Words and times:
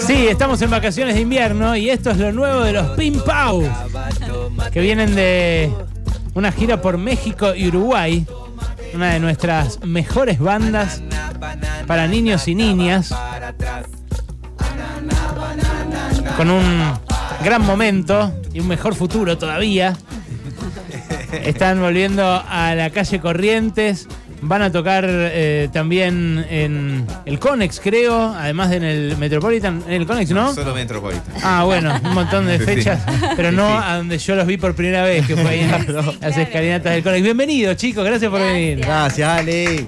Sí, 0.00 0.26
estamos 0.28 0.60
en 0.62 0.70
vacaciones 0.70 1.14
de 1.14 1.20
invierno 1.20 1.76
y 1.76 1.90
esto 1.90 2.10
es 2.10 2.18
lo 2.18 2.32
nuevo 2.32 2.60
de 2.60 2.72
los 2.72 2.90
Pim 2.90 3.20
Pau, 3.24 3.62
que 4.72 4.80
vienen 4.80 5.14
de 5.14 5.72
una 6.34 6.52
gira 6.52 6.80
por 6.80 6.98
México 6.98 7.54
y 7.54 7.68
Uruguay, 7.68 8.26
una 8.94 9.12
de 9.12 9.20
nuestras 9.20 9.82
mejores 9.84 10.38
bandas 10.38 11.02
para 11.86 12.06
niños 12.06 12.46
y 12.48 12.54
niñas, 12.54 13.14
con 16.36 16.50
un 16.50 16.92
gran 17.44 17.62
momento 17.62 18.32
y 18.52 18.60
un 18.60 18.68
mejor 18.68 18.94
futuro 18.94 19.38
todavía. 19.38 19.96
Están 21.32 21.80
volviendo 21.80 22.24
a 22.24 22.74
la 22.74 22.90
calle 22.90 23.20
Corrientes. 23.20 24.08
Van 24.48 24.62
a 24.62 24.70
tocar 24.70 25.04
eh, 25.08 25.68
también 25.72 26.44
en 26.48 27.04
el 27.24 27.38
Conex, 27.40 27.80
creo, 27.82 28.32
además 28.32 28.70
de 28.70 28.76
en 28.76 28.84
el 28.84 29.16
Metropolitan. 29.16 29.82
En 29.88 29.94
el 29.94 30.06
Conex, 30.06 30.30
¿no? 30.30 30.54
Solo 30.54 30.72
Metropolitan. 30.74 31.24
Ah, 31.42 31.64
bueno, 31.64 31.92
un 32.04 32.14
montón 32.14 32.46
de 32.46 32.58
Sí. 32.58 32.64
fechas, 32.64 33.00
pero 33.36 33.50
Sí, 33.50 33.56
no 33.56 33.66
sí. 33.68 33.84
a 33.86 33.96
donde 33.96 34.18
yo 34.18 34.34
los 34.36 34.46
vi 34.46 34.56
por 34.56 34.74
primera 34.74 35.02
vez, 35.02 35.26
que 35.26 35.36
fue 35.36 35.48
ahí 35.50 35.60
en 35.60 35.70
las 36.20 36.36
escalinatas 36.36 36.92
del 36.94 37.02
Conex. 37.02 37.22
Bienvenidos, 37.24 37.76
chicos, 37.76 38.04
gracias 38.04 38.30
por 38.30 38.40
venir. 38.40 38.78
Gracias, 38.80 39.28
Ale. 39.28 39.86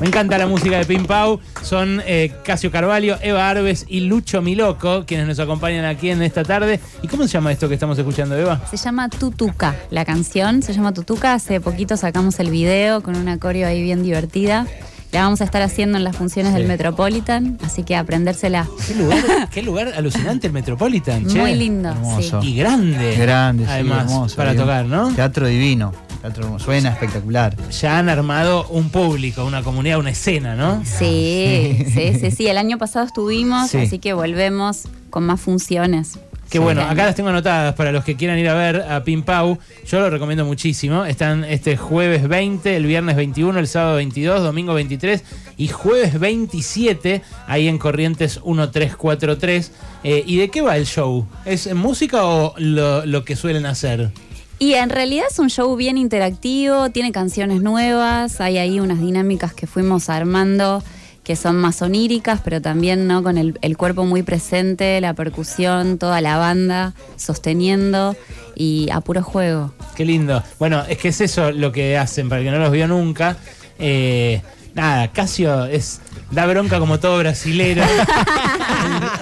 Me 0.00 0.06
encanta 0.06 0.38
la 0.38 0.46
música 0.46 0.78
de 0.78 0.84
Pim 0.84 1.06
Pau. 1.06 1.40
Son 1.62 2.00
eh, 2.06 2.32
Casio 2.44 2.70
Carvalho, 2.70 3.16
Eva 3.20 3.48
Arbes 3.48 3.84
y 3.88 4.00
Lucho 4.00 4.40
Miloco 4.42 5.04
quienes 5.06 5.26
nos 5.26 5.38
acompañan 5.40 5.84
aquí 5.84 6.10
en 6.10 6.22
esta 6.22 6.44
tarde. 6.44 6.80
¿Y 7.02 7.08
cómo 7.08 7.24
se 7.24 7.30
llama 7.30 7.50
esto 7.52 7.68
que 7.68 7.74
estamos 7.74 7.98
escuchando, 7.98 8.36
Eva? 8.36 8.60
Se 8.70 8.76
llama 8.76 9.08
Tutuca, 9.08 9.74
la 9.90 10.04
canción 10.04 10.62
se 10.62 10.72
llama 10.72 10.92
Tutuca. 10.92 11.34
Hace 11.34 11.60
poquito 11.60 11.96
sacamos 11.96 12.38
el 12.40 12.50
video 12.50 13.02
con 13.02 13.16
una 13.16 13.38
coreo 13.38 13.66
ahí 13.66 13.82
bien 13.82 14.02
divertida. 14.02 14.66
La 15.10 15.22
vamos 15.22 15.40
a 15.40 15.44
estar 15.44 15.62
haciendo 15.62 15.96
en 15.96 16.04
las 16.04 16.16
funciones 16.16 16.52
Sí. 16.52 16.58
del 16.58 16.68
Metropolitan, 16.68 17.56
así 17.64 17.82
que 17.82 17.96
aprendérsela. 17.96 18.68
¿Qué 18.86 18.94
lugar, 18.94 19.48
qué 19.50 19.62
lugar 19.62 19.92
alucinante 19.96 20.46
el 20.48 20.52
Metropolitan, 20.52 21.26
che. 21.26 21.38
Muy 21.38 21.54
lindo, 21.54 21.88
hermoso. 21.88 22.42
sí. 22.42 22.48
Y 22.52 22.56
grande. 22.56 23.16
Grande, 23.16 23.64
sí, 23.64 23.70
Además, 23.72 24.02
hermoso. 24.10 24.36
para 24.36 24.54
tocar, 24.54 24.84
¿no? 24.84 25.08
Teatro 25.14 25.46
divino. 25.46 25.94
Teatro 26.20 26.44
hermoso. 26.44 26.64
Suena 26.64 26.90
espectacular. 26.90 27.56
Ya 27.70 27.98
han 27.98 28.08
armado 28.08 28.66
un 28.68 28.90
público, 28.90 29.44
una 29.44 29.62
comunidad, 29.62 29.98
una 29.98 30.10
escena, 30.10 30.56
¿no? 30.56 30.82
Sí, 30.84 31.84
sí, 31.94 32.14
sí, 32.18 32.30
sí. 32.32 32.46
El 32.48 32.58
año 32.58 32.76
pasado 32.78 33.06
estuvimos, 33.06 33.70
Sí. 33.70 33.78
así 33.78 33.98
que 33.98 34.12
volvemos 34.14 34.84
con 35.10 35.24
más 35.24 35.40
funciones. 35.40 36.18
Qué 36.50 36.58
bueno, 36.58 36.80
acá 36.80 37.04
las 37.04 37.14
tengo 37.14 37.28
anotadas 37.28 37.74
para 37.74 37.92
los 37.92 38.04
que 38.04 38.16
quieran 38.16 38.38
ir 38.38 38.48
a 38.48 38.54
ver 38.54 38.80
a 38.90 39.04
Pim 39.04 39.22
Pau. 39.22 39.58
Yo 39.86 40.00
lo 40.00 40.08
recomiendo 40.08 40.46
muchísimo. 40.46 41.04
Están 41.04 41.44
este 41.44 41.76
jueves 41.76 42.26
20, 42.26 42.74
el 42.74 42.86
viernes 42.86 43.16
21, 43.16 43.58
el 43.58 43.68
sábado 43.68 43.96
22, 43.96 44.42
domingo 44.42 44.72
23 44.72 45.22
y 45.58 45.68
jueves 45.68 46.18
27, 46.18 47.20
ahí 47.46 47.68
en 47.68 47.76
Corrientes 47.76 48.36
1343. 48.46 49.72
Eh, 50.04 50.22
¿Y 50.26 50.38
de 50.38 50.48
qué 50.48 50.62
va 50.62 50.78
el 50.78 50.86
show? 50.86 51.26
¿Es 51.44 51.72
música 51.74 52.24
o 52.24 52.54
lo, 52.56 53.04
lo 53.04 53.24
que 53.26 53.36
suelen 53.36 53.66
hacer? 53.66 54.10
Y 54.58 54.74
en 54.74 54.90
realidad 54.90 55.26
es 55.30 55.38
un 55.38 55.50
show 55.50 55.74
bien 55.76 55.98
interactivo, 55.98 56.90
tiene 56.90 57.12
canciones 57.12 57.62
nuevas, 57.62 58.40
hay 58.40 58.58
ahí 58.58 58.80
unas 58.80 59.00
dinámicas 59.00 59.54
que 59.54 59.66
fuimos 59.66 60.08
armando 60.08 60.82
que 61.28 61.36
son 61.36 61.56
más 61.56 61.82
oníricas, 61.82 62.40
pero 62.42 62.62
también 62.62 63.06
¿no? 63.06 63.22
con 63.22 63.36
el, 63.36 63.58
el 63.60 63.76
cuerpo 63.76 64.06
muy 64.06 64.22
presente, 64.22 64.98
la 65.02 65.12
percusión, 65.12 65.98
toda 65.98 66.22
la 66.22 66.38
banda 66.38 66.94
sosteniendo 67.16 68.16
y 68.54 68.88
a 68.90 69.02
puro 69.02 69.22
juego. 69.22 69.74
Qué 69.94 70.06
lindo. 70.06 70.42
Bueno, 70.58 70.82
es 70.88 70.96
que 70.96 71.08
es 71.08 71.20
eso 71.20 71.52
lo 71.52 71.70
que 71.70 71.98
hacen, 71.98 72.30
para 72.30 72.40
el 72.40 72.46
que 72.46 72.50
no 72.50 72.58
los 72.58 72.72
vio 72.72 72.88
nunca. 72.88 73.36
Eh, 73.78 74.40
nada, 74.74 75.12
Casio 75.12 75.66
es 75.66 76.00
da 76.30 76.46
bronca 76.46 76.78
como 76.78 76.98
todo 76.98 77.18
brasilero. 77.18 77.84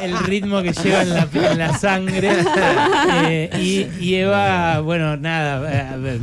el, 0.03 0.11
el 0.13 0.19
ritmo 0.19 0.63
que 0.63 0.73
lleva 0.73 1.03
en 1.03 1.11
la, 1.15 1.29
en 1.33 1.59
la 1.59 1.79
sangre. 1.79 2.31
Eh, 3.25 3.51
y, 3.61 4.05
y 4.05 4.15
Eva, 4.17 4.81
bueno, 4.81 5.17
nada, 5.17 5.63
eh, 5.95 6.21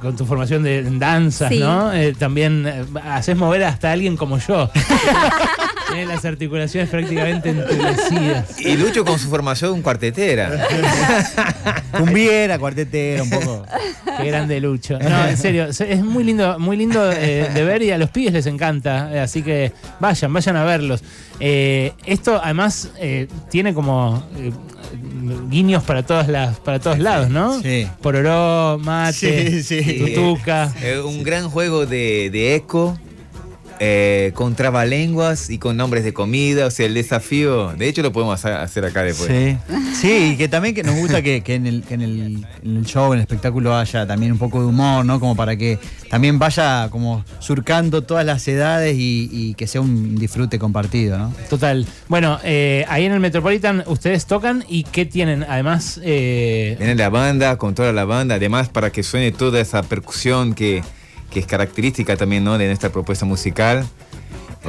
con 0.00 0.16
tu 0.16 0.24
formación 0.26 0.62
de 0.62 0.78
en 0.78 0.98
danzas, 0.98 1.48
Sí. 1.50 1.58
¿no? 1.58 1.92
Eh, 1.92 2.14
también 2.18 2.66
haces 3.04 3.36
mover 3.36 3.64
hasta 3.64 3.90
a 3.90 3.92
alguien 3.92 4.16
como 4.16 4.38
yo. 4.38 4.70
Tiene 5.92 6.06
las 6.06 6.24
articulaciones 6.24 6.88
prácticamente 6.88 7.50
endurecidas. 7.50 8.58
Y 8.60 8.76
Lucho 8.78 9.04
con 9.04 9.18
su 9.18 9.28
formación 9.28 9.82
cuartetera. 9.82 10.50
Cumbiera, 11.98 12.58
cuartetera, 12.58 13.22
un 13.22 13.30
poco. 13.30 13.66
Qué 14.18 14.24
grande 14.28 14.58
Lucho. 14.60 14.98
No, 14.98 15.26
en 15.26 15.36
serio, 15.36 15.66
es 15.66 16.02
muy 16.04 16.24
lindo, 16.24 16.58
muy 16.58 16.78
lindo 16.78 17.12
eh, 17.12 17.50
de 17.52 17.64
ver 17.64 17.82
y 17.82 17.90
a 17.90 17.98
los 17.98 18.08
pibes 18.10 18.32
les 18.32 18.46
encanta. 18.46 19.22
Así 19.22 19.42
que 19.42 19.72
vayan, 20.00 20.32
vayan 20.32 20.56
a 20.56 20.64
verlos. 20.64 21.02
Eh, 21.40 21.92
esto 22.06 22.40
además 22.42 22.81
eh, 22.98 23.28
tiene 23.50 23.74
como 23.74 24.22
eh, 24.36 24.52
guiños 25.48 25.82
para 25.84 26.04
todas 26.04 26.28
las, 26.28 26.58
para 26.60 26.78
todos 26.80 26.98
lados, 26.98 27.30
¿no? 27.30 27.60
Sí. 27.62 27.86
Pororó, 28.00 28.78
mate, 28.82 29.62
Sí, 29.62 29.82
sí. 29.82 29.98
tutuca. 30.14 30.72
Eh, 30.82 31.00
un 31.00 31.22
gran 31.22 31.48
juego 31.50 31.86
de, 31.86 32.30
de 32.30 32.54
eco. 32.56 32.98
Eh, 33.80 34.32
con 34.34 34.54
trabalenguas 34.54 35.50
y 35.50 35.58
con 35.58 35.76
nombres 35.76 36.04
de 36.04 36.12
comida, 36.12 36.66
o 36.66 36.70
sea, 36.70 36.86
el 36.86 36.94
desafío, 36.94 37.72
de 37.74 37.88
hecho 37.88 38.02
lo 38.02 38.12
podemos 38.12 38.44
hacer- 38.44 38.84
acá 38.84 39.02
después. 39.02 39.28
Sí. 39.30 39.56
Sí, 40.00 40.30
y 40.32 40.36
que 40.36 40.48
también 40.48 40.74
que 40.74 40.82
nos 40.82 40.96
gusta 40.96 41.22
que, 41.22 41.42
que 41.42 41.54
en, 41.54 41.66
el, 41.66 41.82
que 41.82 41.94
en, 41.94 42.02
el, 42.02 42.46
en 42.64 42.76
el 42.76 42.84
show, 42.86 43.12
en 43.12 43.18
el 43.18 43.20
espectáculo 43.22 43.76
haya 43.76 44.06
también 44.06 44.32
un 44.32 44.38
poco 44.38 44.60
de 44.60 44.66
humor, 44.66 45.04
¿no? 45.04 45.20
Como 45.20 45.36
para 45.36 45.56
que 45.56 45.78
también 46.10 46.38
vaya 46.38 46.88
como 46.90 47.24
surcando 47.38 48.02
todas 48.02 48.24
las 48.26 48.46
edades 48.48 48.96
y, 48.96 49.28
y 49.32 49.54
que 49.54 49.66
sea 49.66 49.80
un 49.80 50.16
disfrute 50.16 50.58
compartido, 50.58 51.18
¿no? 51.18 51.34
Total. 51.48 51.86
Bueno, 52.08 52.38
eh, 52.44 52.84
ahí 52.88 53.04
en 53.04 53.12
el 53.12 53.20
Metropolitan 53.20 53.84
ustedes 53.86 54.26
tocan 54.26 54.64
y 54.68 54.84
¿qué 54.84 55.06
tienen? 55.06 55.44
Además, 55.48 56.00
eh, 56.02 56.76
Viene 56.78 56.94
la 56.94 57.10
banda, 57.10 57.56
con 57.58 57.74
toda 57.74 57.92
la 57.92 58.04
banda, 58.04 58.34
además 58.36 58.68
para 58.68 58.90
que 58.90 59.02
suene 59.02 59.32
toda 59.32 59.60
esa 59.60 59.82
percusión 59.82 60.54
que, 60.54 60.82
que 61.32 61.40
es 61.40 61.46
característica 61.46 62.16
también 62.16 62.44
¿no? 62.44 62.58
de 62.58 62.66
nuestra 62.66 62.90
propuesta 62.90 63.24
musical. 63.24 63.84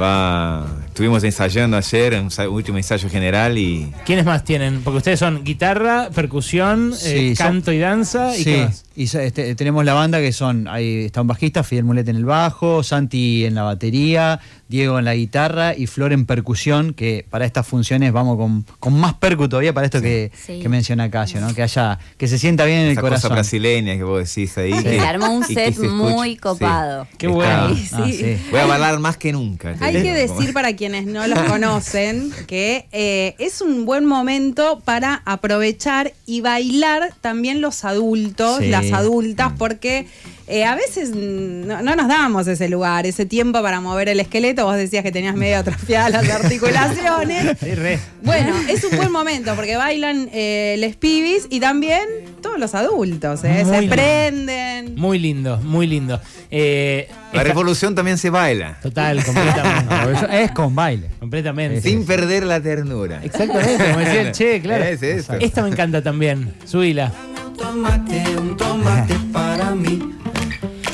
Va, 0.00 0.66
estuvimos 0.88 1.22
ensayando 1.22 1.76
ayer, 1.76 2.14
un 2.20 2.28
último 2.48 2.78
ensayo 2.78 3.08
general 3.08 3.56
y 3.58 3.92
¿quiénes 4.04 4.24
más 4.24 4.42
tienen? 4.42 4.82
Porque 4.82 4.96
ustedes 4.96 5.20
son 5.20 5.44
guitarra, 5.44 6.10
percusión, 6.12 6.92
eh, 7.04 7.34
son- 7.36 7.46
canto 7.46 7.70
y 7.72 7.78
danza. 7.78 8.34
¿Y 8.36 8.38
sí, 8.38 8.44
qué 8.44 8.64
más? 8.64 8.84
Y 8.96 9.04
este, 9.04 9.54
tenemos 9.54 9.84
la 9.84 9.94
banda 9.94 10.20
que 10.20 10.32
son, 10.32 10.68
ahí 10.68 11.04
está 11.06 11.20
un 11.20 11.26
bajista, 11.26 11.62
Fidel 11.64 11.84
Mulet 11.84 12.08
en 12.08 12.16
el 12.16 12.24
bajo, 12.24 12.82
Santi 12.82 13.44
en 13.44 13.54
la 13.54 13.62
batería, 13.62 14.40
Diego 14.68 14.98
en 14.98 15.04
la 15.04 15.14
guitarra 15.14 15.74
y 15.76 15.86
Flor 15.86 16.12
en 16.12 16.26
percusión, 16.26 16.94
que 16.94 17.26
para 17.28 17.44
estas 17.44 17.66
funciones 17.66 18.12
vamos 18.12 18.36
con, 18.36 18.64
con 18.78 18.94
más 18.98 19.14
percu 19.14 19.48
todavía 19.48 19.72
para 19.74 19.86
esto 19.86 20.00
que, 20.00 20.30
Sí. 20.34 20.60
que 20.60 20.68
menciona 20.68 21.10
Casio, 21.10 21.40
¿no? 21.40 21.54
Que 21.54 21.62
haya, 21.62 21.98
que 22.16 22.28
se 22.28 22.38
sienta 22.38 22.64
bien 22.64 22.78
en 22.78 22.84
el 22.86 22.92
esa 22.92 23.00
cosa 23.00 23.10
corazón. 23.12 23.32
brasileña 23.32 23.96
que 23.96 24.04
vos 24.04 24.18
decís 24.34 24.56
ahí. 24.58 24.72
Se 24.74 24.82
que- 24.82 25.00
armó 25.00 25.30
un 25.34 25.44
set 25.44 25.74
se 25.74 25.88
muy 25.88 26.30
Sí. 26.32 26.36
copado. 26.38 27.06
Qué 27.18 27.26
bueno. 27.26 27.66
Ahí, 27.66 27.88
Ah, 27.92 28.02
sí. 28.06 28.12
sí. 28.12 28.36
Voy 28.50 28.60
a 28.60 28.66
bailar 28.66 28.98
más 29.00 29.16
que 29.16 29.32
nunca. 29.32 29.74
Hay 29.80 29.94
que 30.02 30.12
decir 30.14 30.52
para 30.52 30.74
quienes 30.76 31.06
no 31.06 31.26
los 31.26 31.38
conocen 31.40 32.32
que 32.46 32.86
eh, 32.92 33.34
es 33.38 33.60
un 33.60 33.84
buen 33.84 34.04
momento 34.04 34.80
para 34.84 35.22
aprovechar 35.24 36.12
y 36.26 36.40
bailar 36.40 37.12
también 37.20 37.60
los 37.60 37.84
adultos, 37.84 38.58
Sí. 38.58 38.70
Las 38.90 39.00
adultas, 39.00 39.52
porque 39.58 40.06
eh, 40.46 40.64
a 40.64 40.74
veces 40.74 41.10
no, 41.14 41.80
no 41.82 41.96
nos 41.96 42.08
damos 42.08 42.46
ese 42.46 42.68
lugar, 42.68 43.06
ese 43.06 43.24
tiempo 43.26 43.62
para 43.62 43.80
mover 43.80 44.08
el 44.08 44.20
esqueleto. 44.20 44.64
Vos 44.66 44.76
decías 44.76 45.02
que 45.02 45.12
tenías 45.12 45.34
medio 45.34 45.58
atrofiadas 45.58 46.10
las 46.12 46.28
articulaciones. 46.30 47.56
Sí, 47.64 47.74
re. 47.74 47.98
Bueno, 48.22 48.54
es 48.68 48.84
un 48.84 48.96
buen 48.96 49.10
momento 49.12 49.54
porque 49.54 49.76
bailan 49.76 50.28
eh, 50.32 50.76
les 50.78 50.96
pibis 50.96 51.46
y 51.50 51.60
también 51.60 52.02
todos 52.42 52.58
los 52.58 52.74
adultos, 52.74 53.42
¿eh? 53.44 53.64
Se 53.64 53.80
lindo. 53.80 53.94
prenden. 53.96 54.94
Muy 54.96 55.18
lindo, 55.18 55.58
muy 55.58 55.86
lindo. 55.86 56.20
Eh, 56.50 57.08
La 57.32 57.42
revolución 57.42 57.94
también 57.94 58.18
se 58.18 58.28
baila, 58.30 58.78
Total, 58.82 59.24
completamente. 59.24 59.94
Es 60.44 60.50
con 60.52 60.74
baile. 60.74 61.08
completamente. 61.18 61.80
sin 61.80 62.04
perder 62.04 62.44
la 62.44 62.60
ternura. 62.60 63.20
Exactamente, 63.24 63.84
como 63.84 63.98
decía 63.98 64.20
el 64.22 64.32
Che, 64.32 64.60
claro. 64.60 64.84
Es. 64.84 65.02
Esta 65.02 65.62
me 65.62 65.68
encanta 65.70 66.02
también. 66.02 66.54
Subila. 66.66 67.12
Tomate, 67.54 68.24
un 68.38 68.56
tomate 68.56 69.14
para 69.32 69.70
mí. 69.70 70.14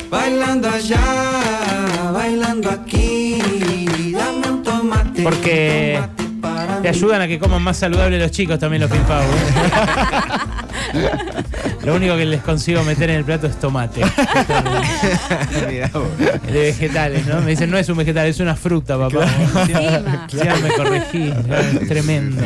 Bailando 0.09 0.69
allá, 0.69 1.01
bailando 2.13 2.69
aquí. 2.69 4.13
Dame 4.13 4.49
un 4.49 4.63
tomate. 4.63 5.23
Porque 5.23 5.99
un 5.99 6.15
tomate 6.15 6.41
para 6.41 6.81
te 6.81 6.89
ayudan 6.89 7.21
a 7.21 7.27
que 7.27 7.39
coman 7.39 7.61
más 7.61 7.77
saludable 7.77 8.19
los 8.19 8.31
chicos 8.31 8.59
también 8.59 8.81
los 8.81 8.91
pimpau. 8.91 9.23
Lo 11.83 11.95
único 11.95 12.15
que 12.15 12.25
les 12.25 12.41
consigo 12.41 12.83
meter 12.83 13.09
en 13.09 13.17
el 13.17 13.25
plato 13.25 13.47
es 13.47 13.59
tomate. 13.59 14.01
De 16.51 16.59
vegetales, 16.59 17.25
¿no? 17.25 17.41
Me 17.41 17.51
dicen, 17.51 17.71
no 17.71 17.77
es 17.77 17.89
un 17.89 17.97
vegetal, 17.97 18.27
es 18.27 18.39
una 18.39 18.55
fruta, 18.55 18.97
papá. 18.97 19.25
Ya 20.31 20.55
me 20.57 20.69
corregí, 20.75 21.33
es 21.81 21.87
tremendo. 21.87 22.43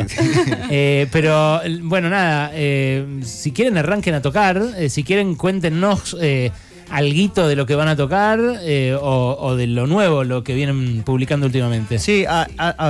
Eh, 0.70 1.06
pero 1.12 1.60
bueno, 1.82 2.08
nada, 2.08 2.50
eh, 2.54 3.20
si 3.22 3.52
quieren 3.52 3.76
arranquen 3.78 4.14
a 4.14 4.22
tocar, 4.22 4.60
eh, 4.76 4.88
si 4.88 5.04
quieren 5.04 5.34
cuéntenos 5.34 6.16
eh, 6.20 6.50
alguito 6.90 7.48
de 7.48 7.56
lo 7.56 7.66
que 7.66 7.74
van 7.74 7.88
a 7.88 7.96
tocar 7.96 8.38
eh, 8.62 8.96
o, 9.00 9.54
de 9.56 9.66
lo 9.66 9.86
nuevo, 9.86 10.24
lo 10.24 10.44
que 10.44 10.54
vienen 10.54 11.02
publicando 11.04 11.46
últimamente. 11.46 11.98
Sí, 11.98 12.24
a- 12.28 12.46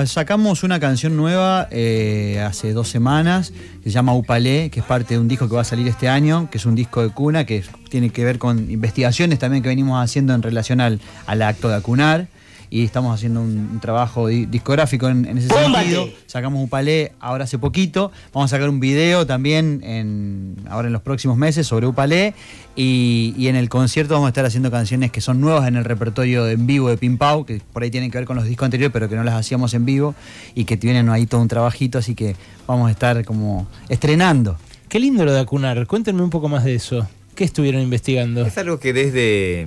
sacamos 0.06 0.62
una 0.62 0.78
canción 0.80 1.16
nueva 1.16 1.68
eh, 1.70 2.42
hace 2.46 2.72
dos 2.72 2.88
semanas 2.88 3.52
que 3.82 3.90
se 3.90 3.94
llama 3.94 4.14
Upalé, 4.14 4.70
que 4.70 4.80
es 4.80 4.86
parte 4.86 5.14
de 5.14 5.20
un 5.20 5.28
disco 5.28 5.48
que 5.48 5.54
va 5.54 5.62
a 5.62 5.64
salir 5.64 5.88
este 5.88 6.08
año, 6.08 6.48
que 6.50 6.58
es 6.58 6.66
un 6.66 6.74
disco 6.74 7.02
de 7.02 7.10
cuna 7.10 7.44
que 7.46 7.64
tiene 7.88 8.10
que 8.10 8.24
ver 8.24 8.38
con 8.38 8.70
investigaciones 8.70 9.38
también 9.38 9.62
que 9.62 9.68
venimos 9.68 10.02
haciendo 10.02 10.34
en 10.34 10.42
relación 10.42 10.80
al 10.80 11.00
acto 11.42 11.68
de 11.68 11.76
acunar. 11.76 12.28
Y 12.68 12.84
estamos 12.84 13.14
haciendo 13.14 13.40
un, 13.40 13.68
un 13.72 13.80
trabajo 13.80 14.26
di- 14.28 14.46
discográfico 14.46 15.08
en, 15.08 15.24
en 15.24 15.38
ese 15.38 15.48
sentido. 15.48 16.08
Sacamos 16.26 16.64
Upalé 16.64 17.12
ahora 17.20 17.44
hace 17.44 17.58
poquito. 17.58 18.10
Vamos 18.32 18.52
a 18.52 18.56
sacar 18.56 18.68
un 18.68 18.80
video 18.80 19.26
también 19.26 19.80
en, 19.84 20.56
ahora 20.68 20.88
en 20.88 20.92
los 20.92 21.02
próximos 21.02 21.36
meses 21.36 21.66
sobre 21.66 21.86
Upalé. 21.86 22.34
Y, 22.74 23.34
y 23.38 23.48
en 23.48 23.56
el 23.56 23.68
concierto 23.68 24.14
vamos 24.14 24.26
a 24.26 24.30
estar 24.30 24.44
haciendo 24.44 24.70
canciones 24.70 25.10
que 25.10 25.20
son 25.20 25.40
nuevas 25.40 25.66
en 25.68 25.76
el 25.76 25.84
repertorio 25.84 26.48
en 26.48 26.66
vivo 26.66 26.90
de 26.90 26.96
Pimpau, 26.98 27.46
que 27.46 27.60
por 27.72 27.82
ahí 27.82 27.90
tienen 27.90 28.10
que 28.10 28.18
ver 28.18 28.26
con 28.26 28.36
los 28.36 28.44
discos 28.44 28.66
anteriores, 28.66 28.92
pero 28.92 29.08
que 29.08 29.16
no 29.16 29.24
las 29.24 29.34
hacíamos 29.34 29.72
en 29.74 29.84
vivo 29.86 30.14
y 30.54 30.64
que 30.64 30.76
tienen 30.76 31.08
ahí 31.08 31.26
todo 31.26 31.40
un 31.40 31.48
trabajito, 31.48 31.98
así 31.98 32.14
que 32.14 32.36
vamos 32.66 32.88
a 32.88 32.90
estar 32.90 33.24
como 33.24 33.66
estrenando. 33.88 34.58
Qué 34.88 35.00
lindo 35.00 35.24
lo 35.24 35.32
de 35.32 35.40
acunar. 35.40 35.86
Cuéntenme 35.86 36.22
un 36.22 36.30
poco 36.30 36.48
más 36.48 36.64
de 36.64 36.74
eso. 36.74 37.08
¿Qué 37.34 37.44
estuvieron 37.44 37.82
investigando? 37.82 38.44
Es 38.44 38.56
algo 38.58 38.78
que 38.78 38.92
desde 38.92 39.66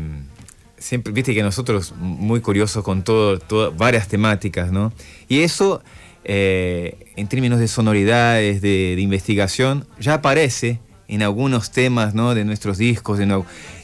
siempre, 0.80 1.14
viste 1.14 1.34
que 1.34 1.44
nosotros 1.44 1.94
muy 1.98 2.42
curiosos 2.42 2.84
con 2.84 3.04
todo, 3.04 3.40
todo- 3.40 3.72
varias 3.72 4.08
temáticas, 4.08 4.72
¿no? 4.72 4.92
Y 5.28 5.42
eso, 5.42 5.81
eh, 6.24 6.98
en 7.16 7.28
términos 7.28 7.60
de 7.60 7.68
sonoridades, 7.68 8.62
de, 8.62 8.94
de 8.96 9.02
investigación, 9.02 9.88
ya 10.00 10.16
aparece 10.16 10.80
en 11.08 11.24
algunos 11.24 11.72
temas, 11.72 12.14
¿no? 12.14 12.36
De 12.36 12.46
nuestros 12.46 12.78
discos, 12.78 13.20
en, 13.20 13.31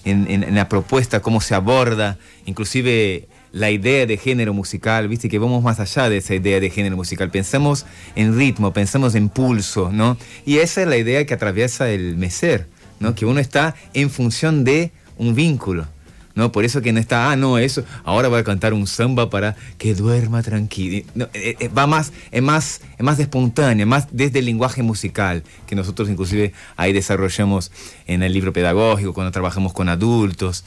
en- 0.06 0.44
en 0.44 0.56
la 0.56 0.70
propuesta, 0.70 1.22
cómo 1.22 1.42
se 1.42 1.56
aborda, 1.56 2.18
inclusive 2.46 3.28
la 3.52 3.72
idea 3.72 4.06
de 4.06 4.18
género 4.18 4.54
musical, 4.54 5.08
viste 5.08 5.30
que 5.30 5.40
vamos 5.40 5.64
más 5.64 5.80
allá 5.80 6.10
de 6.10 6.18
esa 6.18 6.36
idea 6.36 6.60
de 6.60 6.70
género 6.70 6.98
musical, 6.98 7.32
pensamos 7.32 7.86
en 8.16 8.38
ritmo, 8.38 8.74
pensamos 8.74 9.16
en 9.16 9.30
pulso, 9.30 9.92
¿no? 9.94 10.18
Y 10.46 10.58
esa 10.58 10.82
es 10.82 10.88
la 10.88 10.98
idea 10.98 11.26
que 11.26 11.34
atraviesa 11.34 11.90
el 11.90 12.18
mecer, 12.18 12.68
¿no? 13.00 13.16
Que 13.16 13.26
uno 13.26 13.40
está 13.40 13.74
en 13.94 14.10
función 14.10 14.64
de 14.66 14.92
un 15.18 15.36
vínculo. 15.36 15.88
¿No? 16.36 16.52
Por 16.52 16.66
eso 16.66 16.82
que 16.82 16.92
no 16.92 17.00
está, 17.00 17.32
ah, 17.32 17.36
no, 17.36 17.58
eso, 17.58 17.84
ahora 18.04 18.28
voy 18.28 18.40
a 18.40 18.44
cantar 18.44 18.74
un 18.74 18.86
samba 18.86 19.30
para 19.30 19.56
que 19.78 19.96
duerma 19.96 20.44
tranquilo. 20.44 21.06
No, 21.16 21.26
eh, 21.34 21.56
eh, 21.60 21.68
va 21.70 21.88
más, 21.88 22.12
es 22.32 22.42
más, 22.42 22.82
es 22.98 23.04
más 23.04 23.20
espontánea, 23.20 23.86
más 23.86 24.08
desde 24.12 24.40
el 24.40 24.46
lenguaje 24.46 24.84
musical, 24.84 25.44
que 25.66 25.76
nosotros 25.76 26.10
inclusive 26.10 26.54
ahí 26.76 26.94
desarrollamos 26.94 27.72
en 28.06 28.22
el 28.22 28.34
libro 28.34 28.54
pedagógico, 28.54 29.14
cuando 29.14 29.32
trabajamos 29.32 29.74
con 29.74 29.90
adultos 29.90 30.66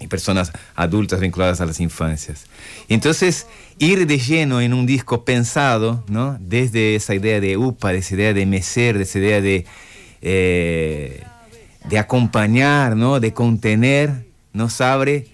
y 0.00 0.08
personas 0.08 0.52
adultas 0.74 1.20
vinculadas 1.20 1.60
a 1.60 1.66
las 1.66 1.80
infancias. 1.80 2.46
Entonces, 2.88 3.46
ir 3.78 4.06
de 4.06 4.18
lleno 4.18 4.60
en 4.60 4.74
un 4.74 4.86
disco 4.86 5.24
pensado, 5.24 6.02
¿no? 6.08 6.36
Desde 6.40 6.96
esa 6.96 7.14
idea 7.14 7.40
de 7.40 7.56
UPA, 7.56 7.92
de 7.92 7.98
esa 7.98 8.14
idea 8.14 8.34
de 8.34 8.46
mecer, 8.46 8.96
de 8.96 9.04
esa 9.04 9.18
idea 9.18 9.40
de, 9.40 9.66
eh, 10.20 11.22
de 11.88 11.98
acompañar, 11.98 12.96
¿no? 12.96 13.20
De 13.20 13.32
contener, 13.32 14.24
nos 14.54 14.80
abre. 14.80 15.26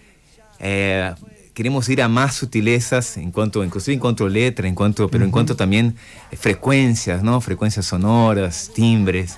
eh, 0.58 1.14
queremos 1.54 1.88
ir 1.88 2.00
a 2.00 2.08
más 2.08 2.34
sutilezas 2.34 3.16
en 3.16 3.30
cuanto, 3.30 3.62
inclusive 3.62 3.94
en 3.94 4.00
cuanto 4.00 4.26
a 4.26 4.30
letra, 4.30 4.66
en 4.66 4.74
cuanto, 4.74 5.08
pero 5.08 5.24
en 5.24 5.30
cuanto 5.30 5.54
también 5.56 5.94
eh, 6.30 6.36
frecuencias, 6.36 7.22
¿no? 7.22 7.40
Frecuencias 7.40 7.86
sonoras, 7.86 8.70
timbres. 8.74 9.36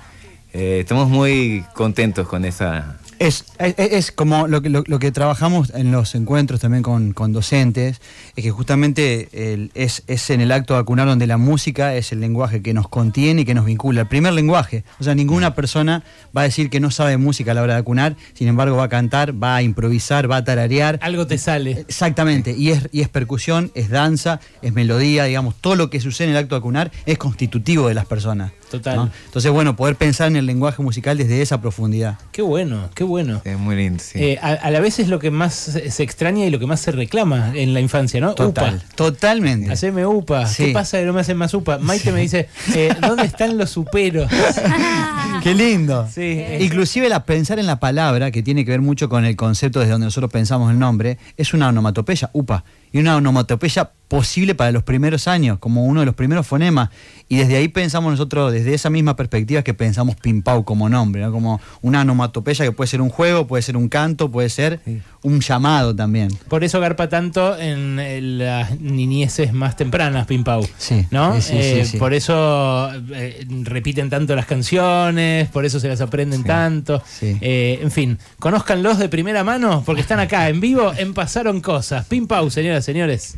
Eh, 0.53 0.81
estamos 0.81 1.09
muy 1.09 1.65
contentos 1.75 2.29
con 2.29 2.45
esa, 2.45 2.99
Es, 3.23 3.45
es, 3.61 3.75
es 3.79 4.11
como 4.11 4.49
lo 4.49 4.63
que, 4.63 4.69
lo, 4.69 4.83
lo 4.85 4.99
que 4.99 5.13
trabajamos 5.13 5.71
en 5.77 5.93
los 5.93 6.15
encuentros 6.17 6.59
también 6.59 6.83
con, 6.83 7.13
con 7.13 7.33
docentes, 7.33 8.01
es 8.35 8.43
que 8.43 8.51
justamente 8.51 9.29
el- 9.33 9.71
es, 9.75 10.03
es 10.09 10.29
en 10.31 10.41
el 10.41 10.51
acto 10.51 10.75
de 10.75 10.81
acunar 10.81 11.07
donde 11.07 11.29
la 11.29 11.37
música 11.37 11.95
es 11.95 12.11
el 12.11 12.19
lenguaje 12.21 12.63
que 12.63 12.75
nos 12.75 12.89
contiene 12.89 13.43
y 13.43 13.45
que 13.45 13.55
nos 13.55 13.65
vincula, 13.65 14.01
el 14.01 14.07
primer 14.09 14.33
lenguaje. 14.33 14.83
O 14.99 15.05
sea, 15.05 15.15
ninguna 15.15 15.55
persona 15.55 16.03
va 16.37 16.41
a 16.41 16.45
decir 16.45 16.69
que 16.69 16.81
no 16.81 16.91
sabe 16.91 17.17
música 17.17 17.53
a 17.53 17.55
la 17.55 17.63
hora 17.63 17.75
de 17.75 17.81
acunar, 17.81 18.17
sin 18.35 18.49
embargo 18.49 18.77
va 18.77 18.85
a 18.85 18.89
cantar, 18.89 19.41
va 19.41 19.55
a 19.55 19.63
improvisar, 19.63 20.29
va 20.29 20.39
a 20.39 20.45
tararear. 20.45 20.99
Algo 21.01 21.27
te 21.29 21.39
sale. 21.39 21.85
Exactamente, 21.87 22.57
y 22.59 22.71
es, 22.71 22.89
y 22.91 23.03
es 23.03 23.09
percusión, 23.09 23.71
es 23.77 23.89
danza, 23.89 24.41
es 24.63 24.73
melodía, 24.73 25.25
digamos, 25.25 25.55
todo 25.61 25.77
lo 25.77 25.91
que 25.91 26.01
sucede 26.01 26.27
en 26.27 26.33
el 26.35 26.39
acto 26.39 26.57
de 26.57 26.59
acunar 26.59 26.91
es 27.07 27.19
constitutivo 27.19 27.87
de 27.87 27.95
las 27.95 28.07
personas. 28.07 28.51
Total. 28.73 28.97
¿no? 28.97 29.11
Entonces, 29.27 29.51
bueno, 29.53 29.77
poder 29.77 29.97
pensar 29.97 30.29
en 30.29 30.37
el 30.37 30.47
lenguaje 30.47 30.83
musical 30.83 31.17
desde 31.17 31.41
esa 31.43 31.61
profundidad. 31.61 32.19
Qué 32.33 32.43
bueno, 32.43 32.91
qué 32.95 33.05
bueno. 33.05 33.41
Es 33.45 33.59
muy 33.59 33.77
lindo, 33.77 34.03
sí. 34.03 34.19
Eh, 34.23 34.39
a, 34.43 34.49
a 34.49 34.71
la 34.71 34.81
vez 34.81 34.99
es 34.99 35.09
lo 35.09 35.19
que 35.19 35.31
más 35.31 35.55
se 35.55 36.03
extraña 36.03 36.45
y 36.47 36.51
lo 36.51 36.59
que 36.59 36.67
más 36.67 36.81
se 36.81 36.91
reclama 36.93 37.53
en 37.55 37.75
la 37.75 37.81
infancia, 37.81 38.21
¿no? 38.21 38.35
Total, 38.35 38.77
Upa. 38.77 38.85
totalmente. 38.95 39.71
Haceme 39.73 40.07
upa. 40.07 40.47
Sí. 40.47 40.67
¿Qué 40.67 40.73
pasa 40.73 40.99
que 40.99 41.05
no 41.05 41.13
me 41.13 41.21
hacen 41.21 41.37
más 41.37 41.55
upa? 41.55 41.79
Maite 41.79 42.11
me 42.13 42.21
dice, 42.21 42.49
eh, 42.75 42.95
¿dónde 43.01 43.25
están 43.25 43.57
los 43.59 43.71
superos? 43.71 44.31
Qué 45.43 45.55
lindo. 45.55 46.09
Sí, 46.13 46.43
Inclusive 46.61 47.09
la, 47.09 47.25
pensar 47.25 47.59
en 47.59 47.67
la 47.67 47.81
palabra, 47.81 48.31
que 48.31 48.43
tiene 48.43 48.65
que 48.65 48.71
ver 48.71 48.81
mucho 48.81 49.09
con 49.09 49.25
el 49.25 49.37
concepto 49.37 49.81
desde 49.81 49.93
donde 49.93 50.07
nosotros 50.07 50.31
pensamos 50.31 50.71
el 50.71 50.79
nombre, 50.79 51.19
es 51.37 51.53
una 51.55 51.69
onomatopeya, 51.69 52.31
upa, 52.33 52.65
y 52.93 52.99
una 52.99 53.17
onomatopeya 53.17 53.93
posible 54.09 54.55
para 54.55 54.71
los 54.73 54.83
primeros 54.83 55.27
años, 55.27 55.59
como 55.59 55.87
uno 55.87 56.01
de 56.01 56.07
los 56.07 56.15
primeros 56.15 56.47
fonemas. 56.47 56.91
Y 57.29 57.39
desde 57.39 57.57
ahí 57.57 57.69
pensamos 57.69 58.11
nosotros, 58.11 58.53
desde 58.53 58.75
esa 58.75 58.91
misma 58.91 59.17
perspectiva, 59.17 59.63
que 59.63 59.73
pensamos 59.73 60.17
Pimpau 60.17 60.65
como 60.65 60.91
nombre, 60.91 61.23
¿no? 61.23 61.33
como 61.33 61.61
una 61.81 62.03
onomatopeya 62.03 62.67
que 62.67 62.73
puede 62.73 62.89
ser 62.89 63.01
un 63.01 63.09
juego, 63.09 63.47
puede 63.47 63.63
ser 63.63 63.77
un 63.77 63.89
canto, 63.89 64.31
puede 64.31 64.51
ser 64.51 64.81
un 65.25 65.41
llamado 65.41 65.95
también. 65.95 66.29
Por 66.49 66.65
eso 66.65 66.81
garpa 66.81 67.09
tanto 67.09 67.57
en, 67.59 68.39
las 68.39 68.79
niñeces 68.81 69.53
más 69.53 69.77
tempranas, 69.77 70.27
Pimpau. 70.27 70.67
Sí, 70.79 71.07
¿No? 71.11 71.41
sí, 71.41 71.43
sí, 71.53 71.57
Eh, 71.59 71.85
sí. 71.85 71.97
Por 71.99 72.13
eso 72.13 72.91
eh, 73.13 73.47
repiten 73.63 74.11
tanto 74.11 74.35
las 74.35 74.47
canciones, 74.47 75.49
por 75.49 75.65
eso 75.65 75.79
se 75.79 75.89
las 75.89 76.01
aprenden 76.01 76.43
tanto. 76.45 77.03
sí. 77.07 77.37
Eh, 77.41 77.79
en 77.83 77.91
fin, 77.93 78.19
conózcanlos 78.41 78.99
de 78.99 79.09
primera 79.09 79.45
mano 79.45 79.83
porque 79.87 80.01
están 80.03 80.19
acá 80.21 80.49
en 80.49 80.61
vivo 80.61 80.93
en 80.97 81.15
Pasaron 81.15 81.61
Cosas. 81.61 82.07
Pimpau, 82.07 82.51
señoras, 82.51 82.85
señores. 82.85 83.37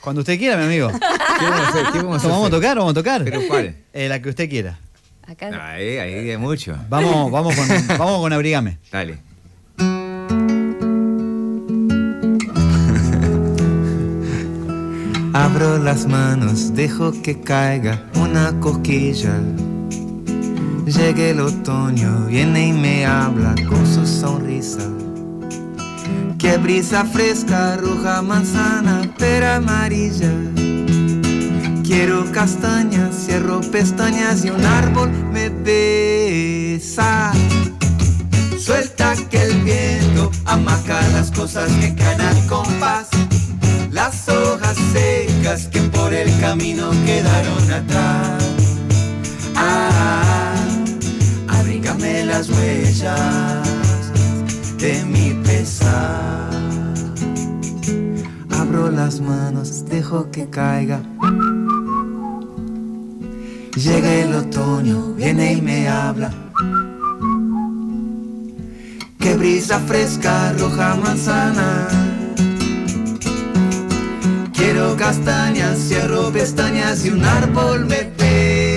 Cuando 0.00 0.20
usted 0.20 0.38
quiera, 0.38 0.56
mi 0.56 0.64
amigo. 0.64 0.88
¿Qué 0.88 1.44
vamos 1.44 1.60
a 1.60 1.68
hacer? 1.68 1.86
¿Qué 1.92 1.98
vamos 1.98 2.24
a 2.24 2.28
¿Vamos 2.28 2.44
a 2.44 2.46
hacer? 2.46 2.50
tocar? 2.60 2.76
¿Vamos 2.78 2.90
a 2.92 2.94
tocar? 2.94 3.24
¿Pero 3.24 3.40
cuál? 3.48 3.74
Eh, 3.92 4.08
la 4.08 4.22
que 4.22 4.28
usted 4.28 4.48
quiera. 4.48 4.78
Acá. 5.26 5.72
Ahí, 5.72 5.98
ahí 5.98 6.30
hay 6.30 6.36
mucho. 6.36 6.76
Vamos, 6.88 7.30
vamos 7.30 7.56
con, 7.56 7.68
vamos 7.98 8.20
con 8.20 8.32
Abrigame. 8.32 8.78
Dale. 8.92 9.18
Abro 15.34 15.78
las 15.78 16.06
manos, 16.06 16.74
dejo 16.74 17.10
que 17.22 17.40
caiga 17.40 18.04
una 18.16 18.52
cosquilla. 18.60 19.32
Llega 20.84 21.22
el 21.24 21.40
otoño, 21.40 22.26
viene 22.26 22.68
y 22.68 22.72
me 22.74 23.06
habla 23.06 23.54
con 23.66 23.86
su 23.86 24.06
sonrisa. 24.06 24.82
Qué 26.38 26.58
brisa 26.58 27.06
fresca, 27.06 27.78
roja, 27.78 28.20
manzana, 28.20 29.00
pera 29.16 29.56
amarilla. 29.56 30.32
Quiero 31.82 32.30
castañas, 32.30 33.24
cierro 33.24 33.62
pestañas 33.62 34.44
y 34.44 34.50
un 34.50 34.62
árbol 34.66 35.10
me 35.32 35.48
besa. 35.48 37.32
Suelta 38.58 39.14
que 39.30 39.42
el 39.42 39.62
viento 39.62 40.30
amaca 40.44 41.00
las 41.08 41.30
cosas 41.30 41.70
que 41.80 41.94
caen 41.94 42.20
al 42.20 42.46
compás. 42.46 43.08
Las 44.04 44.28
hojas 44.28 44.76
secas 44.92 45.68
que 45.68 45.80
por 45.82 46.12
el 46.12 46.28
camino 46.40 46.90
quedaron 47.06 47.70
atrás. 47.70 48.42
Ah, 49.54 50.56
abrígame 51.46 52.24
las 52.24 52.50
huellas 52.50 53.62
de 54.78 55.04
mi 55.04 55.34
pesar. 55.44 56.50
Abro 58.50 58.90
las 58.90 59.20
manos, 59.20 59.84
dejo 59.84 60.28
que 60.32 60.50
caiga. 60.50 61.00
Llega 63.76 64.14
el 64.14 64.34
otoño, 64.34 65.14
viene 65.14 65.52
y 65.52 65.62
me 65.62 65.88
habla. 65.88 66.32
Qué 69.20 69.36
brisa 69.36 69.78
fresca, 69.78 70.52
roja 70.58 70.96
manzana. 70.96 72.11
Quiero 74.64 74.96
castañas, 74.96 75.76
cierro 75.88 76.30
pestañas 76.30 77.04
y 77.04 77.10
un 77.10 77.24
árbol 77.24 77.84
me 77.84 78.04
pesa. 78.04 78.71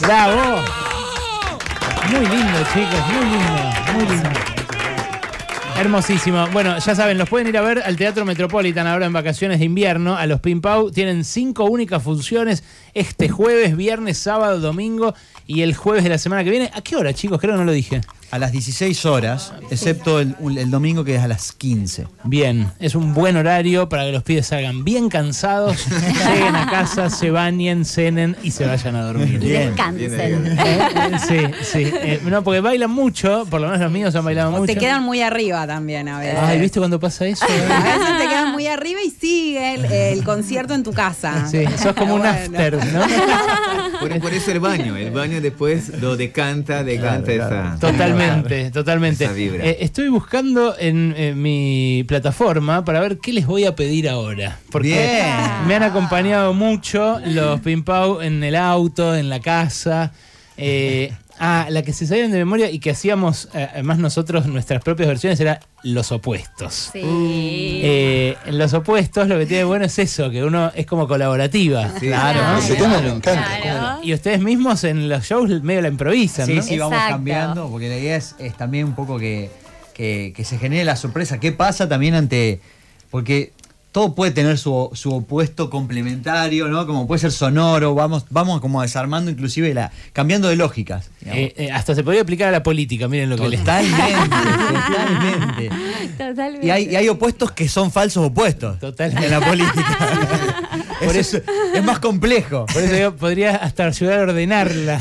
¡Bravo! 0.00 0.62
Muy 2.10 2.20
lindo, 2.20 2.58
chicos, 2.72 3.06
muy 3.12 3.24
lindo, 3.24 3.94
muy 3.94 4.06
lindo. 4.06 4.30
Hermosísimo. 5.78 6.46
Bueno, 6.52 6.78
ya 6.78 6.94
saben, 6.94 7.18
los 7.18 7.28
pueden 7.28 7.48
ir 7.48 7.56
a 7.56 7.62
ver 7.62 7.82
al 7.84 7.96
Teatro 7.96 8.24
Metropolitan 8.24 8.86
ahora 8.86 9.06
en 9.06 9.12
vacaciones 9.12 9.58
de 9.58 9.66
invierno, 9.66 10.16
a 10.16 10.26
los 10.26 10.40
Pimpau. 10.40 10.90
Tienen 10.90 11.24
cinco 11.24 11.64
únicas 11.64 12.02
funciones 12.02 12.64
este 12.94 13.28
jueves, 13.28 13.76
viernes, 13.76 14.18
sábado, 14.18 14.60
domingo 14.60 15.14
y 15.46 15.62
el 15.62 15.74
jueves 15.74 16.04
de 16.04 16.10
la 16.10 16.18
semana 16.18 16.44
que 16.44 16.50
viene. 16.50 16.70
¿A 16.74 16.80
qué 16.82 16.96
hora, 16.96 17.12
chicos? 17.12 17.40
Creo 17.40 17.54
que 17.54 17.58
no 17.58 17.64
lo 17.64 17.72
dije. 17.72 18.00
A 18.32 18.38
las 18.38 18.52
16 18.52 19.06
horas, 19.06 19.52
excepto 19.70 20.20
el, 20.20 20.36
el 20.56 20.70
domingo 20.70 21.02
que 21.04 21.16
es 21.16 21.20
a 21.22 21.26
las 21.26 21.50
15. 21.50 22.06
Bien, 22.22 22.70
es 22.78 22.94
un 22.94 23.12
buen 23.12 23.36
horario 23.36 23.88
para 23.88 24.04
que 24.04 24.12
los 24.12 24.22
pibes 24.22 24.46
salgan 24.46 24.84
bien 24.84 25.08
cansados, 25.08 25.86
lleguen 26.32 26.54
a 26.54 26.70
casa, 26.70 27.10
se 27.10 27.30
bañen, 27.32 27.84
cenen 27.84 28.36
y 28.44 28.52
se 28.52 28.66
vayan 28.66 28.94
a 28.94 29.02
dormir. 29.02 29.40
Bien, 29.40 29.74
Descansen. 29.74 30.56
Sí, 31.26 31.38
sí. 31.62 31.90
Eh, 31.92 32.20
no, 32.24 32.44
porque 32.44 32.60
bailan 32.60 32.90
mucho, 32.90 33.46
por 33.50 33.60
lo 33.60 33.66
menos 33.66 33.82
los 33.82 33.90
míos 33.92 34.14
han 34.14 34.24
bailado 34.24 34.50
O 34.54 34.60
mucho. 34.60 34.72
te 34.72 34.78
quedan 34.78 35.02
muy 35.02 35.20
arriba 35.22 35.66
también 35.66 36.08
a 36.08 36.20
veces. 36.20 36.38
Ay, 36.40 36.60
¿viste 36.60 36.78
cuando 36.78 37.00
pasa 37.00 37.26
eso? 37.26 37.44
A 37.70 37.82
veces 37.82 38.18
te 38.18 38.28
quedan 38.28 38.52
muy 38.52 38.66
arriba 38.68 39.00
y 39.04 39.10
sigue 39.10 39.74
el, 39.74 39.84
el 39.86 40.24
concierto 40.24 40.74
en 40.74 40.84
tu 40.84 40.92
casa. 40.92 41.48
Sí, 41.50 41.64
sos 41.82 41.94
como 41.94 42.14
un 42.14 42.24
after, 42.24 42.76
¿no? 42.92 43.00
Por, 43.98 44.20
por 44.20 44.32
eso 44.32 44.52
el 44.52 44.60
baño. 44.60 44.96
El 44.96 45.10
baño 45.10 45.40
después 45.40 45.88
lo 46.00 46.16
decanta, 46.16 46.84
decanta 46.84 47.32
esa. 47.32 47.76
Totalmente, 47.80 48.19
totalmente. 48.72 49.24
Esa 49.24 49.32
vibra. 49.32 49.64
Eh, 49.64 49.78
estoy 49.80 50.08
buscando 50.08 50.74
en, 50.78 51.40
mi 51.40 52.04
plataforma 52.06 52.84
para 52.84 53.00
ver 53.00 53.18
qué 53.18 53.32
les 53.32 53.46
voy 53.46 53.64
a 53.64 53.74
pedir 53.74 54.08
ahora. 54.08 54.58
Porque 54.70 54.88
Bien. 54.88 55.66
me 55.66 55.74
han 55.74 55.82
acompañado 55.82 56.54
mucho 56.54 57.20
los 57.24 57.60
Pimpau 57.60 58.20
en 58.20 58.42
el 58.42 58.56
auto, 58.56 59.16
en 59.16 59.28
la 59.28 59.40
casa. 59.40 60.12
Eh, 60.56 61.12
ah, 61.40 61.66
la 61.70 61.82
que 61.82 61.92
se 61.92 62.06
sabían 62.06 62.30
de 62.30 62.38
memoria 62.38 62.70
y 62.70 62.78
que 62.78 62.90
hacíamos, 62.90 63.48
eh, 63.54 63.68
además 63.72 63.98
nosotros, 63.98 64.46
nuestras 64.46 64.82
propias 64.84 65.08
versiones, 65.08 65.40
era 65.40 65.58
Los 65.82 66.12
Opuestos. 66.12 66.90
Sí. 66.92 67.00
Eh, 67.82 68.36
en 68.46 68.58
los 68.58 68.72
opuestos 68.74 69.26
lo 69.26 69.38
que 69.38 69.46
tiene 69.46 69.64
bueno 69.64 69.84
es 69.86 69.98
eso, 69.98 70.30
que 70.30 70.44
uno 70.44 70.70
es 70.74 70.86
como 70.86 71.08
colaborativa. 71.08 71.88
Sí. 71.98 72.06
Claro. 72.08 72.38
Claro. 72.40 72.58
Ese 72.58 72.74
tema 72.76 73.00
me 73.00 73.08
encanta. 73.08 73.58
Claro. 73.62 73.98
Y 74.04 74.14
ustedes 74.14 74.40
mismos 74.40 74.84
en 74.84 75.08
los 75.08 75.24
shows 75.24 75.62
medio 75.62 75.82
la 75.82 75.88
improvisan, 75.88 76.46
Sí, 76.46 76.54
¿no? 76.54 76.62
sí, 76.62 76.78
vamos 76.78 76.92
Exacto. 76.94 77.14
cambiando, 77.16 77.68
porque 77.70 77.88
la 77.88 77.96
idea 77.98 78.16
es, 78.16 78.36
es 78.38 78.56
también 78.56 78.84
un 78.84 78.94
poco 78.94 79.18
que, 79.18 79.50
que- 79.94 80.32
que 80.36 80.44
se 80.44 80.58
genere 80.58 80.84
la 80.84 80.96
sorpresa. 80.96 81.40
¿Qué 81.40 81.52
pasa 81.52 81.88
también 81.88 82.14
ante.? 82.14 82.60
Porque 83.10 83.52
todo 83.92 84.14
puede 84.14 84.30
tener 84.30 84.56
su, 84.56 84.90
su 84.92 85.12
opuesto 85.12 85.68
complementario, 85.68 86.68
¿no? 86.68 86.86
Como 86.86 87.06
puede 87.08 87.18
ser 87.18 87.32
sonoro, 87.32 87.94
vamos, 87.94 88.24
vamos 88.30 88.60
como 88.60 88.82
desarmando 88.82 89.30
inclusive 89.30 89.74
la. 89.74 89.90
cambiando 90.12 90.48
de 90.48 90.56
lógicas. 90.56 91.10
Eh, 91.26 91.52
eh, 91.56 91.70
hasta 91.72 91.94
se 91.96 92.04
podría 92.04 92.22
aplicar 92.22 92.48
a 92.48 92.52
la 92.52 92.62
política, 92.62 93.08
miren 93.08 93.30
lo 93.30 93.36
que 93.36 93.48
les 93.48 93.60
Totalmente, 93.60 93.96
totalmente. 94.86 95.70
Totalmente. 96.18 96.66
Y 96.66 96.70
hay, 96.70 96.84
y 96.90 96.96
hay 96.96 97.08
opuestos 97.08 97.50
que 97.52 97.68
son 97.68 97.90
falsos 97.90 98.26
opuestos 98.26 98.78
Totalmente. 98.78 99.24
en 99.26 99.30
la 99.32 99.40
política. 99.40 99.98
Por 101.04 101.16
eso 101.16 101.38
es 101.74 101.82
más 101.82 101.98
complejo. 101.98 102.66
Por 102.72 102.82
eso 102.82 102.94
digo, 102.94 103.16
podría 103.16 103.56
hasta 103.56 103.86
ayudar 103.86 104.18
a 104.20 104.22
ordenarla. 104.22 105.00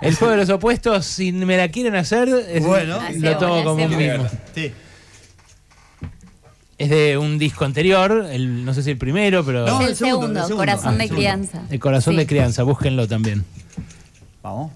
El 0.00 0.14
juego 0.14 0.32
de 0.32 0.38
los 0.38 0.50
opuestos, 0.50 1.04
si 1.06 1.32
me 1.32 1.56
la 1.56 1.68
quieren 1.68 1.94
hacer, 1.96 2.28
es- 2.50 2.64
Bueno. 2.64 2.98
lo 3.18 3.36
tomo 3.38 3.64
como 3.64 3.84
un 3.84 3.96
mismo. 3.96 4.26
Sí. 4.54 4.72
Es 6.78 6.90
de 6.90 7.16
un 7.16 7.38
disco 7.38 7.64
anterior, 7.64 8.26
el, 8.30 8.64
no 8.64 8.74
sé 8.74 8.82
si 8.82 8.90
el 8.90 8.98
primero, 8.98 9.42
pero 9.44 9.64
No, 9.66 9.80
el, 9.80 9.88
el 9.88 9.96
segundo, 9.96 10.20
segundo, 10.20 10.40
el 10.40 10.46
segundo. 10.46 10.56
Corazón 10.62 10.88
Ah, 10.94 10.96
de 10.98 11.02
el 11.04 11.08
segundo. 11.08 11.16
Crianza. 11.16 11.62
el 11.70 11.80
corazón 11.80 12.12
Sí. 12.14 12.18
de 12.18 12.26
crianza, 12.26 12.62
búsquenlo 12.64 13.08
también. 13.08 13.44
Vamos. 14.42 14.70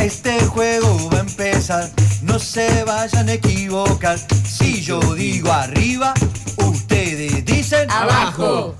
Este 0.00 0.38
juego 0.46 1.10
va 1.12 1.18
a 1.18 1.20
empezar, 1.20 1.90
no 2.22 2.38
se 2.38 2.84
vayan 2.84 3.28
a 3.28 3.32
equivocar. 3.34 4.18
Si 4.44 4.80
yo 4.82 5.00
digo 5.14 5.52
arriba, 5.52 6.14
ustedes 6.56 7.44
dicen 7.44 7.90
Abajo. 7.90 8.74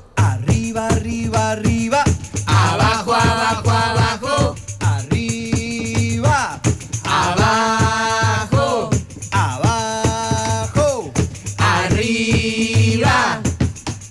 Arriba, 0.78 1.50
arriba, 1.50 1.50
arriba. 1.50 2.04
Abajo, 2.46 3.12
abajo, 3.12 3.70
abajo. 3.70 4.54
Arriba. 4.78 6.60
Abajo. 7.02 8.90
Abajo. 9.32 11.12
Arriba. 11.58 13.42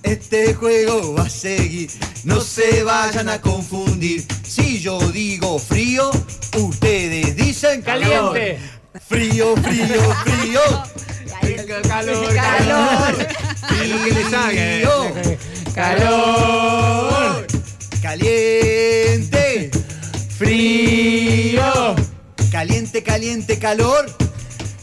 Este 0.04 0.54
juego 0.56 1.14
va 1.14 1.24
a 1.24 1.30
seguir, 1.30 1.90
no 2.26 2.42
se 2.42 2.84
vayan 2.84 3.30
a 3.30 3.40
confundir. 3.40 4.26
Si 4.44 4.82
yo 4.82 5.00
digo 5.12 5.60
frío, 5.60 6.12
ustedes 6.58 7.38
dicen 7.38 7.82
¡Caliente! 7.82 8.60
Frío, 9.08 9.56
frío, 9.56 10.16
frío. 10.26 10.62
Calor, 11.88 12.34
Calor. 12.34 13.28
Es 13.82 13.90
lo 13.90 14.04
que 14.04 14.12
les 14.12 14.34
haga. 14.34 14.52
Frío. 14.52 15.57
¡Calor! 15.78 17.46
Caliente. 18.02 19.70
¡Frío! 20.36 21.96
Caliente, 22.52 23.04
caliente, 23.04 23.60
calor. 23.60 24.08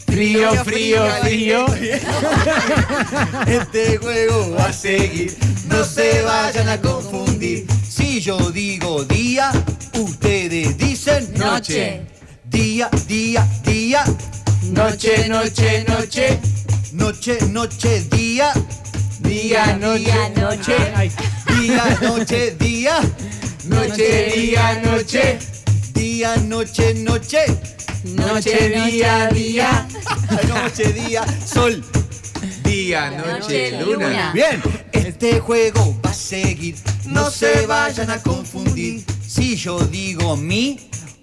Frío, 0.05 0.63
frío, 0.63 1.05
frío. 1.21 1.65
Este 3.45 3.97
juego 3.97 4.55
va 4.57 4.67
a 4.67 4.71
seguir, 4.71 5.35
no 5.67 5.83
se 5.83 6.21
vayan 6.21 6.69
a 6.69 6.79
confundir. 6.79 7.67
Si 7.85 8.21
yo 8.21 8.37
digo 8.51 9.03
día, 9.03 9.51
ustedes 9.99 10.77
dicen 10.77 11.33
Noche. 11.33 12.07
Día, 12.45 12.89
día, 13.05 13.45
día. 13.65 14.05
Noche, 14.71 15.27
noche, 15.27 15.83
noche. 15.89 16.39
Noche, 16.93 17.37
noche, 17.51 18.05
día. 18.11 18.53
Día, 19.27 19.77
noche, 19.77 19.99
Día, 19.99 20.29
noche. 20.29 20.75
Día, 21.59 21.97
noche, 22.01 22.55
día. 22.59 22.99
noche, 23.65 24.31
día, 24.35 24.81
noche. 24.83 25.39
Día, 25.93 26.35
noche, 26.37 26.93
noche. 26.95 27.45
Noche, 28.03 28.69
día, 28.69 29.27
día. 29.29 29.87
Noche, 30.47 30.93
día, 30.93 31.25
sol. 31.45 31.83
Día, 32.63 33.11
Noche, 33.11 33.71
luna. 33.81 34.07
luna. 34.07 34.31
Bien, 34.33 34.61
este 34.91 35.39
juego 35.39 35.95
va 36.05 36.09
a 36.11 36.13
seguir. 36.13 36.75
No 37.07 37.29
se 37.31 37.65
vayan 37.65 38.09
a 38.11 38.21
confundir. 38.21 39.03
Si 39.25 39.55
yo 39.55 39.79
digo 39.79 40.35
mi, 40.37 40.79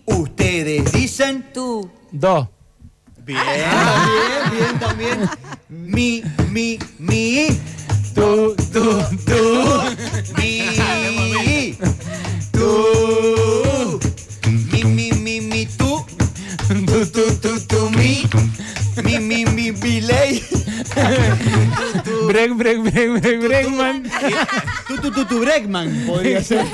ustedes 0.06 0.90
dicen 0.92 1.44
Tú. 1.52 1.90
Do. 2.10 2.50
bien, 3.24 3.40
bien, 3.46 4.50
bien 4.58 4.78
también. 4.80 5.30
Mi, 5.68 6.22
mi, 6.50 6.78
mi, 6.98 7.46
Tú, 8.14 8.54
tú, 8.72 9.02
tú. 9.26 9.82
mi, 10.36 11.76
tú. 12.52 14.00
Mi, 14.70 14.84
mi, 14.84 15.12
mi, 15.12 15.40
mi, 15.40 15.66
tú. 15.66 16.04
Tú, 16.68 17.06
tú, 17.06 17.22
tú, 17.40 17.60
tú, 17.66 17.90
mi. 17.90 18.28
Mi, 19.02 19.18
mi, 19.18 19.44
mi, 19.46 19.72
mi, 19.72 20.00
ley. 20.00 20.42
Break, 22.26 22.54
break, 22.56 22.82
break, 22.82 23.20
break, 23.20 23.40
Breakman. 23.40 24.02
Tú, 24.88 24.96
tú, 24.98 25.10
tú, 25.10 25.24
tú, 25.24 25.40
Breckman 25.40 26.04
podría 26.06 26.42
ser. 26.42 26.64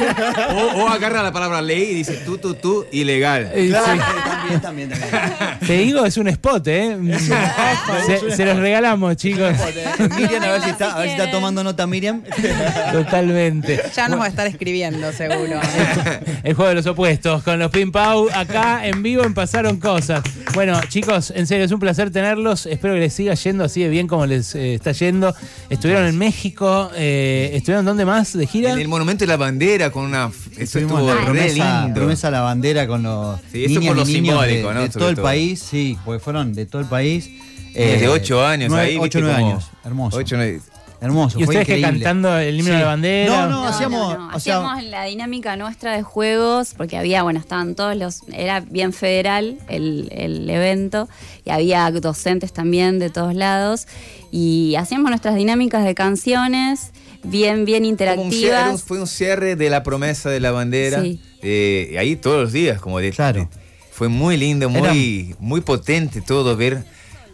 O, 0.51 0.83
o 0.83 0.89
agarra 0.89 1.23
la 1.23 1.33
palabra 1.33 1.63
ley 1.63 1.83
y 1.91 1.95
dice 1.95 2.15
tú, 2.25 2.39
tú, 2.39 2.55
tú, 2.55 2.87
ilegal. 2.91 3.51
Eh, 3.55 3.69
Claro, 3.69 3.93
sí. 3.95 4.01
También, 4.61 4.89
también, 4.91 5.11
también. 5.11 5.59
Te 5.67 5.73
digo, 5.79 6.05
es 6.05 6.17
un 6.17 6.29
spot, 6.29 6.67
¿eh? 6.69 6.97
Se, 8.07 8.37
se 8.37 8.45
los 8.45 8.57
regalamos, 8.59 9.17
chicos. 9.17 9.53
Miriam, 10.17 10.43
a 10.43 10.53
ver 10.53 10.63
si 10.63 10.71
está, 10.71 10.95
a 10.95 10.99
ver 11.01 11.09
si 11.09 11.15
está 11.17 11.31
tomando 11.31 11.63
nota 11.65 11.87
Miriam. 11.87 12.23
Totalmente. 12.93 13.81
Ya 13.95 14.09
nos 14.09 14.21
va 14.21 14.25
a 14.27 14.29
estar 14.29 14.47
escribiendo, 14.47 15.13
seguro. 15.13 15.61
El 16.43 16.55
juego 16.55 16.69
de 16.69 16.75
los 16.77 16.87
opuestos 16.87 17.43
con 17.43 17.59
los 17.59 17.71
Pim 17.71 17.93
Pau 17.93 18.29
acá 18.33 18.87
en 18.87 19.03
vivo 19.03 19.25
en 19.25 19.35
Pasaron 19.35 19.79
Cosas. 19.79 20.23
Bueno, 20.55 20.81
chicos, 20.89 21.33
en 21.35 21.47
serio, 21.47 21.65
es 21.65 21.73
un 21.73 21.81
placer 21.81 22.11
tenerlos. 22.11 22.67
Espero 22.67 22.95
que 22.95 23.01
les 23.01 23.13
siga 23.13 23.35
yendo 23.35 23.65
así 23.65 23.83
de 23.83 23.89
bien 23.89 24.07
como 24.09 24.27
les 24.27 24.55
eh, 24.55 24.75
está 24.75 24.93
yendo. 24.93 25.35
Estuvieron 25.71 26.07
en 26.07 26.19
México, 26.19 26.91
eh, 26.95 27.51
¿estuvieron 27.55 27.85
dónde 27.85 28.05
más 28.05 28.33
de 28.33 28.47
gira? 28.47 28.73
En 28.73 28.79
el 28.79 28.89
monumento 28.89 29.25
de 29.25 29.29
la 29.29 29.37
bandera 29.37 29.91
con 29.91 30.05
una. 30.05 30.31
Eso 30.53 30.79
Estuvimos 30.79 31.01
estuvo 31.01 31.15
re 31.15 31.25
promesa, 31.25 31.81
lindo. 31.83 32.01
promesa 32.01 32.29
a 32.29 32.31
la 32.31 32.41
bandera 32.41 32.87
con 32.87 33.03
los 33.03 33.39
Sí, 33.53 33.65
eso 33.65 33.81
niñas 33.81 33.95
por 33.95 34.09
y 34.09 34.13
de- 34.43 34.89
todo 34.91 35.09
el 35.09 35.15
todo. 35.17 35.23
país, 35.25 35.61
sí, 35.61 35.97
porque 36.05 36.21
fueron 36.21 36.53
de 36.55 36.67
todo 36.67 36.81
el 36.83 36.89
país. 36.89 37.29
Eh, 37.75 37.93
Desde 37.93 38.09
ocho 38.09 38.45
años 38.45 38.71
nueve- 38.71 38.89
ahí. 38.89 38.97
Ocho, 38.97 39.03
viste, 39.05 39.21
nueve 39.21 39.37
como- 39.41 39.51
años, 39.53 39.71
hermoso. 39.85 40.17
Ocho, 40.19 40.37
nueve. 40.37 40.61
hermoso. 41.01 41.39
¿Y 41.39 41.45
fue 41.45 41.55
ustedes 41.55 41.67
que 41.69 41.79
increíble. 41.79 42.03
cantando 42.05 42.39
el 42.39 42.55
himno 42.59 42.65
Sí. 42.65 42.73
de 42.73 42.79
la 42.81 42.87
bandera? 42.87 43.47
No, 43.47 43.49
no, 43.51 43.65
hacíamos, 43.69 44.15
no, 44.15 44.19
no. 44.19 44.37
o 44.37 44.41
sea, 44.41 44.57
Hacíamos 44.59 44.83
la 44.85 45.05
dinámica 45.05 45.57
nuestra 45.57 45.93
de 45.95 46.03
juegos, 46.03 46.75
porque 46.77 46.97
había, 46.97 47.23
bueno, 47.23 47.39
estaban 47.39 47.77
todos 47.77 47.95
los, 47.97 48.23
era 48.33 48.59
bien 48.61 48.93
federal 48.93 49.59
el, 49.69 50.09
el 50.11 50.51
evento, 50.51 51.09
y 51.45 51.51
había 51.51 51.89
docentes 51.93 52.53
también 52.53 52.99
de 52.99 53.11
todos 53.11 53.35
lados, 53.37 53.87
y 54.33 54.75
hacíamos 54.77 55.11
nuestras 55.11 55.37
dinámicas 55.37 55.85
de 55.85 55.95
canciones, 55.95 56.91
bien, 57.23 57.65
bien 57.65 57.85
Como 57.85 58.23
un 58.23 58.33
cierre- 58.33 58.49
interactivas. 58.57 58.83
fue 58.83 59.01
un 59.01 59.07
cierre 59.07 59.55
de 59.55 59.71
la 59.71 59.85
promesa 59.85 60.31
de 60.31 60.41
la 60.41 60.51
bandera. 60.51 61.01
Sí. 61.03 61.21
eh, 61.43 61.95
ahí 62.01 62.17
todos 62.17 62.43
los 62.43 62.53
días, 62.53 62.81
como 62.81 62.99
de. 62.99 63.13
Claro. 63.13 63.49
Fue 63.99 64.09
muy 64.09 64.37
lindo, 64.37 64.71
Era- 64.71 64.93
muy, 64.93 65.35
muy 65.41 65.61
potente 65.61 66.21
todo 66.21 66.57
ver 66.57 66.85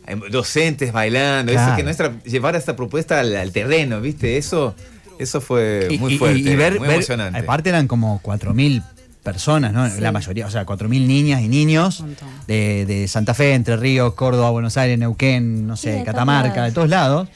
eh, 0.07 0.17
docentes 0.31 0.93
bailando. 0.93 1.53
Eso 1.53 1.61
Claro. 1.61 1.77
que 1.77 1.83
nuestra 1.83 2.13
llevar 2.25 2.57
esta 2.57 2.75
propuesta 2.75 3.21
al, 3.21 3.37
al 3.37 3.53
terreno, 3.53 4.01
¿viste? 4.01 4.39
Eso, 4.39 4.75
eso 5.19 5.41
fue 5.43 5.89
y, 5.91 5.99
muy 5.99 6.15
y- 6.15 6.19
fuerte, 6.19 6.39
y 6.41 6.57
ver, 6.57 6.79
muy 6.79 6.89
ver- 6.89 6.97
emocionante. 6.97 7.39
aparte 7.39 7.69
eran 7.69 7.87
como 7.87 8.19
4.000 8.23 8.83
personas, 9.23 9.73
¿no? 9.73 9.89
Sí. 9.91 10.01
La 10.01 10.11
mayoría, 10.13 10.47
o 10.47 10.51
sea, 10.51 10.65
4.000 10.67 11.07
niñas 11.07 11.43
y 11.43 11.49
niños 11.49 12.03
de, 12.47 12.85
de 12.87 13.09
Santa 13.09 13.33
Fe, 13.35 13.55
Entre 13.55 13.77
Ríos, 13.77 14.15
Córdoba, 14.15 14.51
Buenos 14.51 14.77
Aires, 14.77 14.99
Neuquén, 14.99 15.67
no 15.67 15.77
Sí, 15.77 15.85
sé, 15.85 15.91
de 15.93 16.05
Catamarca, 16.05 16.65
de 16.65 16.73
todos 16.73 16.89
lados. 16.89 17.29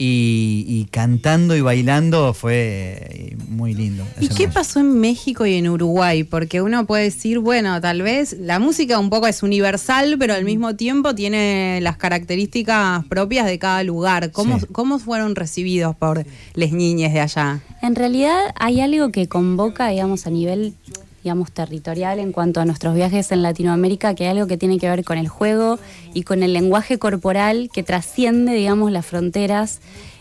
Y, 0.00 0.64
y 0.68 0.84
cantando 0.92 1.56
y 1.56 1.60
bailando 1.60 2.32
fue 2.32 2.98
eh, 3.10 3.36
muy 3.48 3.74
lindo. 3.74 4.04
¿Y 4.20 4.28
qué 4.28 4.46
pasó 4.46 4.78
en 4.78 5.00
México 5.00 5.44
y 5.44 5.54
en 5.54 5.68
Uruguay? 5.68 6.22
Porque 6.22 6.62
uno 6.62 6.86
puede 6.86 7.02
decir, 7.04 7.40
bueno, 7.40 7.80
tal 7.80 8.02
vez 8.02 8.36
la 8.38 8.60
música 8.60 9.00
un 9.00 9.10
poco 9.10 9.26
es 9.26 9.42
universal, 9.42 10.14
pero 10.16 10.34
al 10.34 10.44
mismo 10.44 10.76
tiempo 10.76 11.16
tiene 11.16 11.80
las 11.82 11.96
características 11.96 13.04
propias 13.06 13.46
de 13.46 13.58
cada 13.58 13.82
lugar. 13.82 14.30
¿Cómo, 14.30 14.60
Sí. 14.60 14.66
cómo 14.70 15.00
fueron 15.00 15.34
recibidos 15.34 15.96
por 15.96 16.24
les 16.54 16.72
niñes 16.72 17.12
de 17.12 17.18
allá? 17.20 17.60
En 17.82 17.96
realidad 17.96 18.38
hay 18.54 18.80
algo 18.80 19.10
que 19.10 19.26
convoca, 19.26 19.88
digamos, 19.88 20.28
a 20.28 20.30
nivel 20.30 20.74
digamos, 21.28 21.52
territorial 21.52 22.20
en 22.20 22.32
cuanto 22.32 22.58
a 22.58 22.64
nuestros 22.64 22.94
viajes 22.94 23.30
en 23.32 23.42
Latinoamérica, 23.42 24.14
que 24.14 24.24
hay 24.24 24.30
algo 24.30 24.46
que 24.46 24.56
tiene 24.56 24.78
que 24.78 24.88
ver 24.88 25.04
con 25.04 25.18
el 25.18 25.28
juego 25.28 25.78
y 26.14 26.22
con 26.22 26.42
el 26.42 26.54
lenguaje 26.54 26.98
corporal 26.98 27.68
que 27.70 27.82
trasciende, 27.82 28.54
digamos, 28.54 28.90
las 28.90 29.04
fronteras 29.04 29.80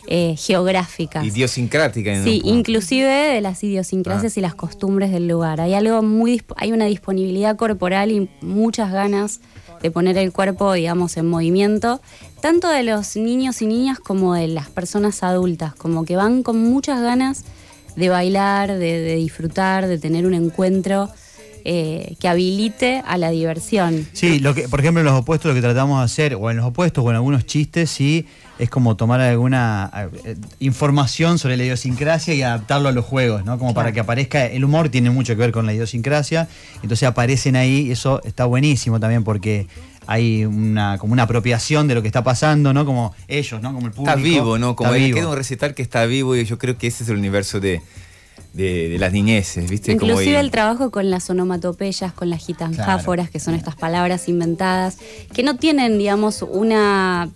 eh, 0.09 0.35
geográficas. 0.37 1.23
Idiosincrática. 1.25 2.13
en 2.13 2.25
Sí, 2.25 2.41
inclusive 2.43 3.07
de 3.07 3.39
las 3.39 3.63
idiosincrasias 3.63 4.35
Ah. 4.35 4.39
y 4.39 4.41
las 4.41 4.53
costumbres 4.55 5.11
del 5.13 5.29
lugar. 5.29 5.61
Hay 5.61 5.73
algo 5.75 6.01
muy 6.01 6.41
hay 6.57 6.73
una 6.73 6.85
disponibilidad 6.85 7.55
corporal 7.55 8.11
y 8.11 8.29
muchas 8.41 8.91
ganas 8.91 9.39
de 9.81 9.89
poner 9.89 10.17
el 10.17 10.33
cuerpo, 10.33 10.73
digamos, 10.73 11.15
en 11.15 11.29
movimiento, 11.29 12.01
tanto 12.41 12.67
de 12.67 12.83
los 12.83 13.15
niños 13.15 13.61
y 13.61 13.67
niñas 13.67 13.99
como 13.99 14.33
de 14.33 14.49
las 14.49 14.69
personas 14.69 15.23
adultas, 15.23 15.73
como 15.75 16.03
que 16.03 16.17
van 16.17 16.43
con 16.43 16.57
muchas 16.61 16.99
ganas 17.01 17.45
de 17.97 18.09
bailar, 18.09 18.71
de, 18.71 18.99
de 19.01 19.15
disfrutar, 19.15 19.87
de 19.87 19.97
tener 19.97 20.25
un 20.25 20.33
encuentro 20.33 21.09
eh, 21.69 22.15
que 22.21 22.29
habilite 22.29 23.03
a 23.05 23.17
la 23.17 23.29
diversión. 23.29 24.07
Sí, 24.13 24.39
lo 24.39 24.55
que, 24.55 24.69
por 24.69 24.79
ejemplo, 24.79 25.01
en 25.01 25.05
los 25.05 25.15
opuestos 25.15 25.49
lo 25.49 25.53
que 25.53 25.61
tratamos 25.61 25.99
de 25.99 26.05
hacer, 26.05 26.35
o 26.35 26.49
en 26.49 26.55
los 26.55 26.65
opuestos, 26.65 27.03
o 27.03 27.09
en 27.09 27.17
algunos 27.17 27.45
chistes, 27.45 27.89
sí, 27.89 28.25
es 28.57 28.69
como 28.69 28.95
tomar 28.95 29.19
alguna 29.19 29.91
eh, 30.23 30.37
información 30.59 31.39
sobre 31.39 31.57
la 31.57 31.65
idiosincrasia 31.65 32.33
y 32.33 32.41
adaptarlo 32.41 32.87
a 32.87 32.93
los 32.93 33.03
juegos, 33.03 33.43
¿no? 33.43 33.59
Como 33.59 33.73
para 33.73 33.91
que 33.91 33.99
aparezca, 33.99 34.45
el 34.45 34.63
humor 34.63 34.87
tiene 34.87 35.09
mucho 35.09 35.33
que 35.35 35.41
ver 35.41 35.51
con 35.51 35.65
la 35.65 35.73
idiosincrasia, 35.73 36.47
entonces 36.75 37.05
aparecen 37.05 37.57
ahí, 37.57 37.87
y 37.87 37.91
eso 37.91 38.21
está 38.23 38.45
buenísimo 38.45 39.01
también 39.01 39.25
porque 39.25 39.67
hay 40.07 40.45
una 40.45 40.97
como 40.97 41.13
una 41.13 41.23
apropiación 41.23 41.87
de 41.87 41.95
lo 41.95 42.01
que 42.01 42.07
está 42.07 42.23
pasando, 42.23 42.73
¿no? 42.73 42.85
Como 42.85 43.13
ellos, 43.27 43.61
¿no? 43.61 43.73
Como 43.73 43.87
el 43.87 43.93
público. 43.93 44.17
Está 44.17 44.21
vivo, 44.21 44.57
¿no? 44.57 44.75
Como 44.75 44.93
él 44.93 45.13
queda 45.13 45.27
un 45.27 45.35
recital 45.35 45.75
que 45.75 45.81
está 45.81 46.05
vivo 46.05 46.35
y 46.35 46.45
yo 46.45 46.57
creo 46.57 46.77
que 46.77 46.87
ese 46.87 47.03
es 47.03 47.09
el 47.09 47.17
universo 47.17 47.59
de, 47.59 47.81
de, 48.53 48.89
de 48.89 48.97
las 48.97 49.11
niñeces, 49.11 49.69
¿viste? 49.69 49.91
Inclusive 49.91 50.39
el 50.39 50.49
trabajo 50.49 50.89
con 50.91 51.09
las 51.09 51.29
onomatopeyas, 51.29 52.13
con 52.13 52.29
las 52.29 52.45
gitanjáforas, 52.45 53.29
que 53.29 53.39
son 53.39 53.53
estas 53.53 53.75
palabras 53.75 54.29
inventadas, 54.29 54.97
que 55.33 55.43
no 55.43 55.57
tienen, 55.57 55.97
digamos, 55.97 56.41
una, 56.41 57.29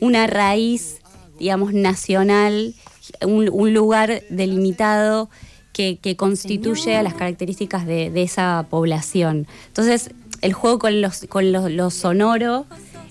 una 0.00 0.26
raíz, 0.26 0.96
digamos, 1.38 1.74
nacional, 1.74 2.74
un, 3.22 3.48
un 3.52 3.74
lugar 3.74 4.22
delimitado 4.30 5.28
que, 5.72 5.98
que 5.98 6.16
constituye 6.16 6.96
a 6.96 7.02
las 7.02 7.12
características 7.12 7.84
de, 7.86 8.10
de 8.10 8.22
esa 8.22 8.66
población. 8.70 9.46
Entonces, 9.66 10.10
el 10.42 10.52
juego 10.52 10.78
con 10.78 11.00
los, 11.00 11.26
con 11.28 11.52
lo, 11.52 11.68
lo 11.68 11.90
sonoro 11.90 12.66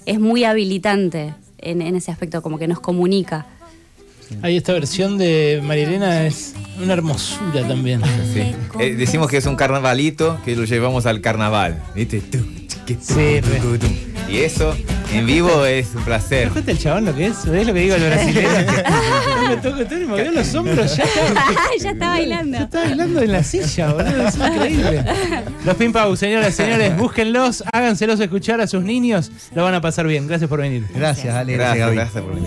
es 0.06 0.20
muy 0.20 0.44
habilitante 0.44 1.34
en, 1.58 1.82
en 1.82 1.96
ese 1.96 2.12
aspecto, 2.12 2.42
como 2.42 2.58
que 2.58 2.68
nos 2.68 2.80
comunica. 2.80 3.48
Ahí 4.42 4.58
esta 4.58 4.74
versión 4.74 5.18
de 5.18 5.62
María 5.64 5.84
Elena 5.88 6.26
es 6.26 6.56
una 6.82 6.94
hermosura 6.94 7.68
también. 7.68 8.02
Sí. 8.34 8.56
Eh, 8.80 8.96
decimos 8.96 9.30
que 9.30 9.38
es 9.38 9.46
un 9.46 9.56
carnavalito 9.56 10.40
que 10.44 10.56
lo 10.56 10.66
llevamos 10.66 11.06
al 11.06 11.22
carnaval, 11.22 11.82
¿viste? 11.94 12.22
Sí. 13.00 13.42
Y 14.28 14.38
eso 14.38 14.76
en 15.18 15.26
vivo 15.26 15.66
es 15.66 15.96
un 15.96 16.04
placer. 16.04 16.48
¿Te 16.48 16.54
cuenta 16.54 16.72
el 16.72 16.78
chabón 16.78 17.06
lo 17.06 17.16
que 17.16 17.28
es? 17.28 17.46
¿Ves 17.46 17.68
lo 17.68 17.74
que 17.74 17.80
digo 17.80 17.96
el 17.96 18.04
brasileño? 18.04 18.50
me 19.50 19.58
toco 19.58 19.86
todo 19.86 20.00
y 20.00 20.06
movió 20.06 20.32
los 20.32 20.56
hombros, 20.56 20.96
ya 20.96 21.04
está. 21.04 21.22
ya 21.80 21.92
está 21.92 22.10
bailando. 22.10 22.58
Ya 22.58 22.64
está 22.64 22.80
bailando 22.82 23.22
en 23.22 23.32
la 23.32 23.44
silla, 23.44 23.94
boludo, 23.94 24.28
es 24.28 24.36
increíble. 24.36 25.06
Los 25.66 25.76
Pin 25.76 25.94
Pau, 25.94 26.16
señoras 26.16 26.50
y 26.50 26.54
señores, 26.54 26.98
búsquenlos, 26.98 27.64
háganselos 27.72 28.20
escuchar 28.20 28.62
a 28.62 28.68
sus 28.68 28.84
niños, 28.84 29.32
lo 29.54 29.64
van 29.64 29.74
a 29.74 29.82
pasar 29.82 30.08
bien. 30.08 30.28
Gracias 30.28 30.50
por 30.50 30.60
venir. 30.60 30.86
Gracias, 30.94 31.34
Ale, 31.34 31.54
gracias, 31.54 31.92
gracias 31.92 32.24
por 32.24 32.36
venir. 32.36 32.44